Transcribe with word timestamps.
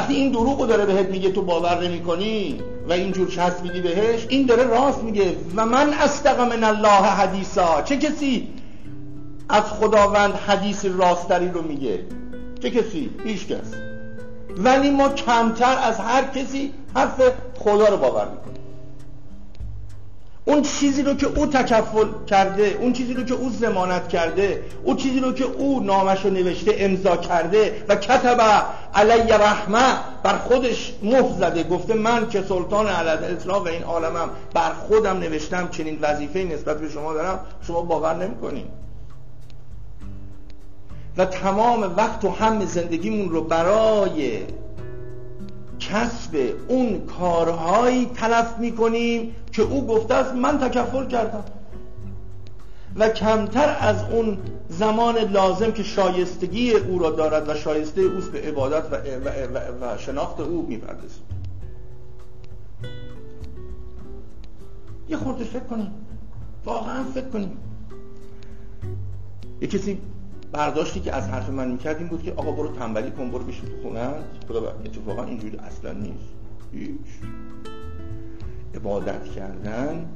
وقتی 0.00 0.14
این 0.14 0.32
دروغ 0.32 0.66
داره 0.66 0.86
بهت 0.86 1.06
میگه 1.06 1.30
تو 1.30 1.42
باور 1.42 1.82
نمی 1.82 2.00
کنی 2.00 2.60
و 2.88 2.92
اینجور 2.92 3.28
چسبیدی 3.28 3.80
بهش 3.80 4.26
این 4.28 4.46
داره 4.46 4.64
راست 4.64 5.02
میگه. 5.02 5.36
و 5.56 5.66
من 5.66 5.92
استق 5.92 6.40
من 6.40 6.64
الله 6.64 6.88
حدیثا. 6.88 7.82
چه 7.82 7.96
کسی 7.96 8.48
از 9.48 9.62
خداوند 9.62 10.34
حدیث 10.34 10.84
راستری 10.84 11.48
رو 11.48 11.62
میگه؟ 11.62 11.98
چه 12.62 12.70
کسی؟ 12.70 13.10
هیچ 13.24 13.46
کس. 13.46 13.74
ولی 14.56 14.90
ما 14.90 15.08
کمتر 15.08 15.78
از 15.82 15.96
هر 15.96 16.24
کسی 16.24 16.72
حرف 16.94 17.32
خدا 17.58 17.88
رو 17.88 17.96
باور 17.96 18.28
می‌کنیم. 18.28 18.59
اون 20.44 20.62
چیزی 20.62 21.02
رو 21.02 21.14
که 21.14 21.26
او 21.26 21.46
تکفل 21.46 22.06
کرده 22.26 22.78
اون 22.80 22.92
چیزی 22.92 23.14
رو 23.14 23.24
که 23.24 23.34
او 23.34 23.50
زمانت 23.50 24.08
کرده 24.08 24.62
اون 24.84 24.96
چیزی 24.96 25.20
رو 25.20 25.32
که 25.32 25.44
او 25.44 25.80
نامش 25.80 26.24
رو 26.24 26.30
نوشته 26.30 26.74
امضا 26.78 27.16
کرده 27.16 27.84
و 27.88 27.96
کتب 27.96 28.40
علی 28.94 29.32
رحمه 29.32 29.94
بر 30.22 30.38
خودش 30.38 30.94
مهر 31.02 31.32
زده. 31.38 31.62
گفته 31.62 31.94
من 31.94 32.28
که 32.28 32.42
سلطان 32.42 32.86
علد 32.86 33.24
اطلاق 33.24 33.66
این 33.66 33.82
عالمم 33.82 34.30
بر 34.54 34.72
خودم 34.88 35.18
نوشتم 35.18 35.68
چنین 35.68 35.98
وظیفه 36.00 36.38
نسبت 36.44 36.80
به 36.80 36.88
شما 36.88 37.14
دارم 37.14 37.40
شما 37.66 37.82
باور 37.82 38.14
نمی‌کنین. 38.14 38.64
و 41.16 41.24
تمام 41.24 41.96
وقت 41.96 42.24
و 42.24 42.30
هم 42.30 42.64
زندگیمون 42.64 43.28
رو 43.28 43.44
برای 43.44 44.38
کسب 45.92 46.54
اون 46.68 47.06
کارهایی 47.06 48.06
تلف 48.06 48.58
می‌کنیم 48.58 49.34
که 49.52 49.62
او 49.62 49.86
گفته 49.86 50.14
است 50.14 50.34
من 50.34 50.58
تکفل 50.58 51.06
کردم. 51.06 51.44
و 52.96 53.08
کمتر 53.08 53.76
از 53.80 54.04
اون 54.10 54.38
زمان 54.68 55.18
لازم 55.18 55.72
که 55.72 55.82
شایستگی 55.82 56.72
او 56.72 56.98
را 56.98 57.10
دارد 57.10 57.48
و 57.48 57.54
شایسته 57.54 58.00
اوست 58.00 58.32
به 58.32 58.40
عبادت 58.40 58.84
و, 58.92 58.96
و, 58.96 59.28
و, 59.28 59.94
و 59.94 59.98
شناخت 59.98 60.40
او 60.40 60.66
می‌پردازیم. 60.68 61.22
یه 65.08 65.16
خورده 65.16 65.44
فکر 65.44 65.60
کنیم. 65.60 65.90
واقعا 66.64 67.04
فکر 67.14 67.28
کنیم. 67.28 67.56
یه 69.60 69.68
کسی 69.68 69.98
برداشتی 70.52 71.00
که 71.00 71.12
از 71.12 71.28
حرف 71.28 71.48
من 71.48 71.70
می‌کرد 71.70 71.98
این 71.98 72.08
بود 72.08 72.22
که 72.22 72.32
آقا 72.32 72.52
برو 72.52 72.68
تنبلی 72.68 73.10
کن 73.10 73.30
برو 73.30 73.44
بشین 73.44 73.68
تو 73.68 73.82
خونه. 73.82 74.10
خدا 74.48 74.70
اتفاقا 74.84 75.24
اینجوری 75.24 75.56
اصلا 75.56 75.92
نیست. 75.92 76.34
هیچ. 76.72 76.98
عبادت 78.74 79.24
کردن 79.24 80.08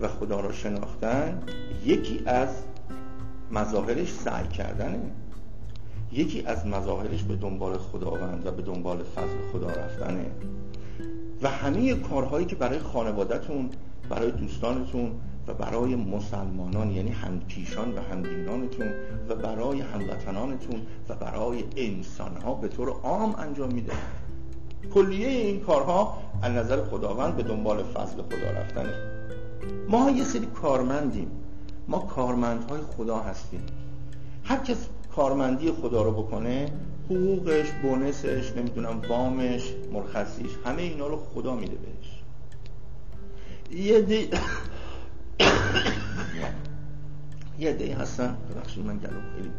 و 0.00 0.08
خدا 0.08 0.40
را 0.40 0.52
شناختن 0.52 1.42
یکی 1.84 2.22
از 2.26 2.48
مظاهرش 3.50 4.12
سعی 4.12 4.48
کردنه. 4.48 5.00
یکی 6.12 6.46
از 6.46 6.66
مظاهرش 6.66 7.22
به 7.22 7.36
دنبال 7.36 7.78
خداوند 7.78 8.46
و 8.46 8.50
به 8.50 8.62
دنبال 8.62 9.02
فضل 9.02 9.50
خدا 9.52 9.68
رفتنه. 9.68 10.26
و 11.42 11.48
همه 11.48 11.94
کارهایی 11.94 12.46
که 12.46 12.56
برای 12.56 12.78
خانوادهتون 12.78 13.70
برای 14.08 14.30
دوستانتون 14.30 15.12
و 15.46 15.54
برای 15.54 15.96
مسلمانان 15.96 16.90
یعنی 16.90 17.10
همکیشان 17.10 17.94
و 17.94 18.00
همدینانتون 18.00 18.86
و 19.28 19.34
برای 19.34 19.80
هموطنانتون 19.80 20.82
و 21.08 21.14
برای 21.14 21.64
انسانها 21.76 22.54
به 22.54 22.68
طور 22.68 22.88
عام 22.88 23.34
انجام 23.34 23.72
میده. 23.72 23.92
کلیه 24.94 25.28
این 25.28 25.60
کارها 25.60 26.18
از 26.42 26.52
نظر 26.52 26.84
خداوند 26.84 27.36
به 27.36 27.42
دنبال 27.42 27.82
فضل 27.82 28.22
خدا 28.22 28.50
رفتنه. 28.60 28.94
ما 29.88 30.10
یه 30.10 30.24
سری 30.24 30.46
کارمندیم. 30.46 31.30
ما 31.88 31.98
کارمندهای 31.98 32.80
خدا 32.96 33.18
هستیم. 33.18 33.66
هر 34.44 34.58
کس 34.58 34.86
کارمندی 35.16 35.72
خدا 35.72 36.02
رو 36.02 36.12
بکنه 36.12 36.72
حقوقش 37.10 37.70
بونسش 37.82 38.52
نمی‌دونم 38.56 39.02
وامش 39.08 39.74
مرخصیش 39.92 40.50
همه 40.64 40.82
اینا 40.82 41.06
رو 41.06 41.16
خدا 41.16 41.54
میده 41.54 41.76
بهش. 41.76 42.22
یه 43.80 44.00
دی... 44.00 44.28
یه 47.58 47.72
دی 47.72 47.92
هستن. 47.92 48.36
ببخشید 48.50 48.86
من 48.86 48.98
گلوم 48.98 49.22
خیلی 49.36 49.50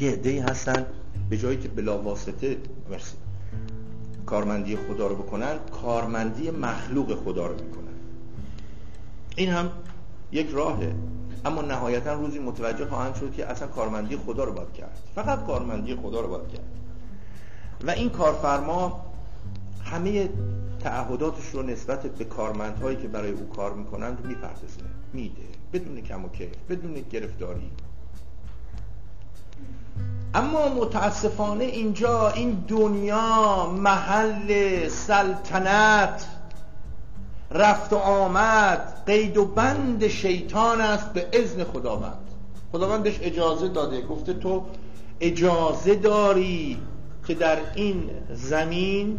یه 0.00 0.12
عده 0.12 0.42
هستن. 0.42 0.86
به 1.30 1.38
جایی 1.38 1.58
که 1.58 1.68
بلا 1.68 2.02
واسطه 2.02 2.56
مرسی. 2.90 3.16
کارمندی 4.26 4.76
خدا 4.76 5.06
رو 5.06 5.16
بکنن 5.16 5.58
کارمندی 5.82 6.50
مخلوق 6.50 7.14
خدا 7.24 7.46
رو 7.46 7.54
می‌کنن. 7.54 7.94
این 9.36 9.50
هم 9.50 9.70
یک 10.32 10.50
راهه. 10.50 10.94
اما 11.44 11.62
نهایتا 11.62 12.14
روزی 12.14 12.38
متوجه 12.38 12.86
خواهند 12.86 13.14
شد 13.14 13.32
که 13.32 13.46
اصلا 13.46 13.68
کارمندی 13.68 14.16
خدا 14.16 14.44
رو 14.44 14.52
باید 14.52 14.72
کرد. 14.72 14.98
فقط 15.14 15.46
کارمندی 15.46 15.94
خدا 15.94 16.20
رو 16.20 16.28
باید 16.28 16.48
کرد. 16.48 16.64
و 17.86 17.90
این 17.90 18.10
کارفرما 18.10 19.04
همه 19.84 20.28
تعهداتش 20.84 21.48
رو 21.52 21.62
نسبت 21.62 22.06
به 22.06 22.24
کارمندهایی 22.24 22.96
که 22.96 23.08
برای 23.08 23.30
او 23.30 23.48
کار 23.48 23.72
می‌کنند 23.72 24.26
می‌پردازه. 24.26 24.80
میده. 25.12 25.42
بدون 25.72 26.00
کم 26.00 26.24
و 26.24 26.28
کیف 26.28 26.50
بدون 26.70 26.94
گرفتاری. 27.10 27.70
اما 30.34 30.68
متاسفانه 30.68 31.64
اینجا 31.64 32.30
این 32.30 32.64
دنیا 32.68 33.66
محل 33.78 34.88
سلطنت 34.88 36.26
رفت 37.50 37.92
و 37.92 37.96
آمد 37.96 39.02
قید 39.06 39.36
و 39.36 39.44
بند 39.44 40.06
شیطان 40.06 40.80
است 40.80 41.12
به 41.12 41.28
اذن 41.32 41.64
خداوند. 41.64 42.30
خداوند 42.72 43.02
بهش 43.02 43.18
اجازه 43.22 43.68
داده. 43.68 44.02
گفته 44.02 44.34
تو 44.34 44.64
اجازه 45.20 45.94
داری 45.94 46.78
که 47.26 47.34
در 47.34 47.58
این 47.74 48.10
زمین 48.32 49.18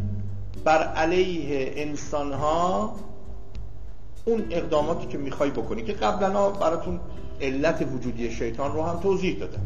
بر 0.63 0.83
علیه 0.83 1.73
انسانها 1.75 2.95
اون 4.25 4.45
اقداماتی 4.49 5.07
که 5.07 5.17
می‌خوای 5.17 5.49
بکنی 5.49 5.83
که 5.83 5.93
قبلا 5.93 6.49
براتون 6.49 6.99
علت 7.41 7.87
وجودی 7.93 8.31
شیطان 8.31 8.73
رو 8.73 8.83
هم 8.83 8.99
توضیح 8.99 9.39
دادم. 9.39 9.61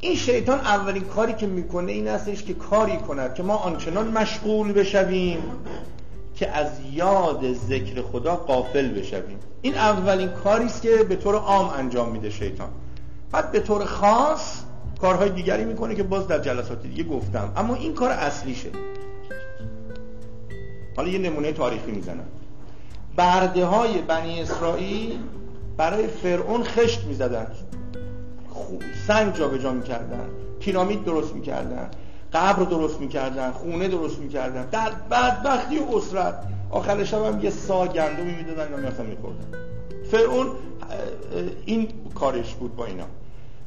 این 0.00 0.16
شیطان 0.16 0.60
اولین 0.60 1.04
کاری 1.04 1.32
که 1.32 1.46
می‌کنه 1.46 1.92
این 1.92 2.08
هستش 2.08 2.42
که 2.42 2.54
کاری 2.54 2.96
کند 2.96 3.34
که 3.34 3.42
ما 3.42 3.56
آنچنان 3.56 4.08
مشغول 4.08 4.72
بشویم 4.72 5.42
که 6.34 6.48
از 6.50 6.70
یاد 6.92 7.52
ذکر 7.52 8.02
خدا 8.02 8.36
قافل 8.36 8.88
بشویم. 8.88 9.38
این 9.62 9.74
اولین 9.74 10.28
کاری 10.28 10.64
است 10.64 10.82
که 10.82 11.04
به 11.08 11.16
طور 11.16 11.34
عام 11.34 11.68
انجام 11.68 12.08
میده 12.08 12.30
شیطان. 12.30 12.68
بعد 13.32 13.52
به 13.52 13.60
طور 13.60 13.84
خاص 13.84 14.60
کارهای 15.02 15.30
دیگری 15.30 15.64
می‌کنه 15.64 15.94
که 15.94 16.02
باز 16.02 16.26
در 16.28 16.38
جلسات 16.38 16.82
دیگه 16.82 17.04
گفتم. 17.04 17.52
اما 17.56 17.74
این 17.74 17.94
کار 17.94 18.10
اصلیشه. 18.10 18.68
حالا 20.96 21.08
یه 21.08 21.18
نمونه 21.18 21.52
تاریخی 21.52 21.90
می‌زنم. 21.90 22.24
برده 23.16 23.64
های 23.64 24.02
بنی 24.02 24.42
اسرائیل 24.42 25.18
برای 25.76 26.06
فرعون 26.06 26.62
خشت 26.62 27.04
می‌زدن. 27.04 27.46
سنگ 29.06 29.34
جابجا 29.34 29.72
می‌کردن. 29.72 30.28
پیرامید 30.60 31.04
درست 31.04 31.34
می‌کردن. 31.34 31.90
قبر 32.32 32.62
درست 32.62 33.00
می‌کردن. 33.00 33.50
خونه 33.50 33.88
درست 33.88 34.18
می‌کردن. 34.18 34.66
در 34.66 34.90
بدبختی 35.10 35.78
و 35.78 35.96
اسرت. 35.96 36.34
آخر 36.70 37.04
شب 37.04 37.24
هم 37.24 37.40
یه 37.44 37.50
سا 37.50 37.86
گندمی 37.86 38.34
می‌دادن 38.34 38.80
می‌رفتن 38.80 39.06
میخوردن. 39.06 39.46
فرعون 40.10 40.46
این 41.66 41.88
کارش 42.14 42.54
بود 42.54 42.76
با 42.76 42.86
اینا. 42.86 43.04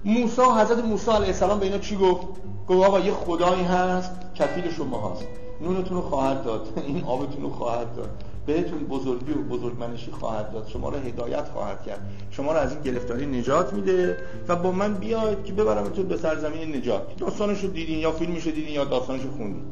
موسی 0.05 0.41
حضرت 0.41 0.85
موسی 0.85 1.11
علیه 1.11 1.27
السلام 1.27 1.59
به 1.59 1.65
اینا 1.65 1.77
چی 1.77 1.95
گفت؟ 1.95 2.27
گفت 2.67 2.87
آقا 2.87 2.99
یه 2.99 3.11
خدایی 3.11 3.63
هست 3.63 4.11
کفیل 4.35 4.71
شما 4.71 5.09
هست 5.09 5.27
نونتون 5.61 5.97
رو 5.97 6.03
خواهد 6.03 6.43
داد. 6.43 6.67
این 6.87 7.03
آبتون 7.03 7.41
رو 7.41 7.49
خواهد 7.49 7.95
داد. 7.95 8.09
بهتون 8.45 8.79
بزرگی 8.79 9.31
و 9.31 9.41
بزرگمنشی 9.41 10.11
خواهد 10.11 10.51
داد. 10.51 10.67
شما 10.67 10.89
را 10.89 10.99
هدایت 10.99 11.49
خواهد 11.49 11.83
کرد. 11.83 11.99
شما 12.31 12.53
را 12.53 12.59
از 12.59 12.71
این 12.71 12.81
گرفتاری 12.81 13.25
نجات 13.25 13.73
میده 13.73 14.17
و 14.47 14.55
با 14.55 14.71
من 14.71 14.93
بیاید 14.93 15.43
که 15.43 15.53
ببرمتون 15.53 16.05
به 16.07 16.17
سرزمین 16.17 16.75
نجات. 16.75 17.17
داستانش 17.17 17.63
رو 17.63 17.69
دیدین 17.69 17.99
یا 17.99 18.11
فیلمش 18.11 18.43
رو 18.43 18.51
دیدین 18.51 18.73
یا 18.73 18.85
داستانش 18.85 19.21
رو 19.21 19.31
خوندین. 19.31 19.63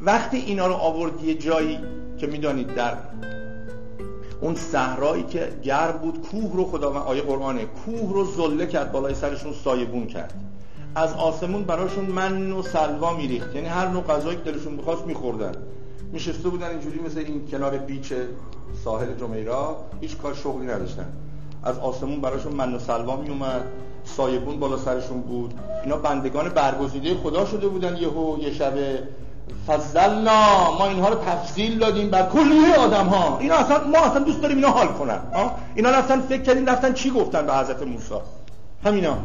وقتی 0.00 0.36
اینا 0.36 0.66
رو 0.66 0.74
آورد 0.74 1.24
یه 1.24 1.34
جایی 1.34 1.78
که 2.18 2.26
می‌دانید 2.26 2.74
در 2.74 2.94
اون 4.40 4.54
صحرایی 4.54 5.22
که 5.22 5.52
گرم 5.62 5.98
بود 5.98 6.20
کوه 6.30 6.56
رو 6.56 6.64
خدا 6.64 6.92
آیه 6.92 7.22
قرآنه 7.22 7.64
کوه 7.64 8.12
رو 8.12 8.24
زله 8.24 8.66
کرد 8.66 8.92
بالای 8.92 9.14
سرشون 9.14 9.52
سایبون 9.52 10.06
کرد. 10.06 10.34
از 10.94 11.12
آسمون 11.12 11.64
براشون 11.64 12.04
من 12.04 12.52
و 12.52 12.62
سلوا 12.62 13.16
میریخت. 13.16 13.54
یعنی 13.54 13.68
هر 13.68 13.88
نوع 13.88 14.02
غذایی 14.02 14.36
که 14.36 14.50
دلشون 14.52 14.76
بخواست 14.76 15.06
میخوردن. 15.06 15.52
نشسته 16.12 16.48
بودن 16.48 16.68
اینجوری 16.68 17.00
مثل 17.00 17.18
این 17.18 17.46
کنار 17.50 17.78
بیچ 17.78 18.12
ساحل 18.84 19.14
جمیرا 19.20 19.76
هیچ 20.00 20.16
کار 20.16 20.34
شغلی 20.34 20.66
نداشتن. 20.66 21.12
از 21.62 21.78
آسمون 21.78 22.20
براشون 22.20 22.52
من 22.52 22.74
و 22.74 22.78
سلوا 22.78 23.16
می 23.16 23.28
اومد 23.28 23.62
سایبون 24.04 24.60
بالا 24.60 24.76
سرشون 24.76 25.20
بود. 25.20 25.54
اینا 25.84 25.96
بندگان 25.96 26.48
برگزیده 26.48 27.14
خدا 27.14 27.46
شده 27.46 27.68
بودن 27.68 27.96
یهو 27.96 28.38
یه 28.40 28.52
شب 28.52 28.74
فضلنا 29.66 30.70
ما 30.78 30.86
اینها 30.86 31.08
رو 31.08 31.14
تفضیل 31.14 31.78
دادیم 31.78 32.10
بر 32.10 32.22
کلیه 32.22 32.74
آدم 32.74 33.06
ها 33.06 33.38
اینا 33.38 33.54
اصلا 33.54 33.84
ما 33.84 33.98
اصلا 33.98 34.18
دوست 34.18 34.40
داریم 34.40 34.56
اینا 34.56 34.70
حال 34.70 34.86
کنن. 34.86 35.18
اینا 35.74 35.90
رفتن 35.90 36.20
فکر 36.20 36.42
کردیم 36.42 36.66
رفتن 36.66 36.92
چی 36.92 37.10
گفتن 37.10 37.46
به 37.46 37.54
حضرت 37.54 37.82
موسی؟ 37.82 38.14
همینا. 38.84 39.16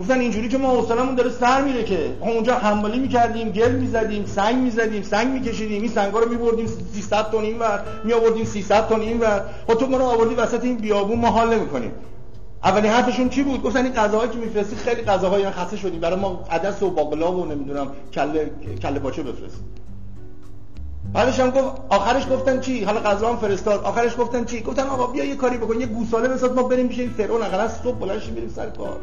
گفتن 0.00 0.20
اینجوری 0.20 0.48
که 0.48 0.58
ما 0.58 0.70
حوصلمون 0.70 1.14
داره 1.14 1.30
سر 1.30 1.62
میره 1.62 1.84
که 1.84 2.16
اونجا 2.20 2.54
حمالی 2.54 2.98
می‌کردیم 2.98 3.50
گل 3.50 3.72
می‌زدیم 3.72 4.26
سنگ 4.26 4.56
می‌زدیم 4.56 5.02
سنگ 5.02 5.28
میکشیدیم. 5.28 5.82
این 5.82 5.90
سنگا 5.90 6.18
رو 6.18 6.28
میبردیم 6.28 6.66
300 6.94 7.30
تن 7.30 7.38
اینور 7.38 7.82
میآوردیم 8.04 8.44
300 8.44 8.88
تن 8.88 9.00
اینور 9.00 9.44
خب 9.66 9.74
تو 9.74 9.86
ما 9.86 9.96
رو 9.96 10.04
آوردی 10.04 10.34
وسط 10.34 10.64
این 10.64 10.76
بیابون 10.76 11.18
ما 11.18 11.30
حال 11.30 11.54
نمی‌کنیم. 11.54 11.92
اولین 12.64 12.90
حرفشون 12.90 13.28
چی 13.28 13.42
بود؟ 13.42 13.62
گفتن 13.62 13.84
این 13.84 13.94
غذاهایی 13.94 14.30
که 14.30 14.38
میفرستی 14.38 14.76
خیلی 14.76 15.02
غذاهایی 15.02 15.50
خسته 15.50 15.76
شدیم. 15.76 16.00
برای 16.00 16.20
ما 16.20 16.44
عدس 16.50 16.82
و 16.82 16.90
باقلا 16.90 17.32
و 17.32 17.46
نمی‌دونم 17.46 17.86
کله 18.12 18.50
کله 18.82 18.98
باچه 18.98 19.22
بفرست 19.22 19.60
بعدش 21.12 21.40
هم 21.40 21.50
گفت 21.50 21.80
آخرش 21.88 22.28
گفتن 22.30 22.60
چی؟ 22.60 22.84
حالا 22.84 23.00
غذا 23.00 23.28
هم 23.28 23.36
فرستاد. 23.36 23.84
آخرش 23.84 24.16
گفتن 24.18 24.44
چی؟ 24.44 24.60
گفتن 24.60 24.82
آقا 24.82 25.06
بیا 25.06 25.24
یه 25.24 25.36
کاری 25.36 25.58
بکن 25.58 25.80
یه 25.80 25.86
گوساله 25.86 26.28
بساز 26.28 26.52
ما 26.52 26.62
بریم 26.62 26.88
پیش 26.88 26.98
این 26.98 27.10
فرعون. 27.10 27.42
اقلا 27.42 27.68
صبح 27.68 27.98
بلند 27.98 28.34
بریم 28.34 28.52
سر 28.56 28.70
کار. 28.70 29.00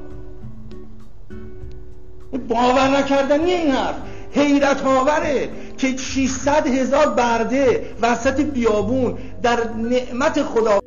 باور 2.50 2.88
نکردنی 2.88 3.52
این 3.52 3.72
حرف. 3.72 3.96
حیرت 4.32 4.86
آوره 4.86 5.50
که 5.78 5.98
600 5.98 6.68
هزار 6.68 7.10
برده 7.10 7.86
وسط 8.02 8.42
بیابون 8.42 9.18
در 9.42 9.60
نعمت 9.74 10.44
خدا 10.44 10.80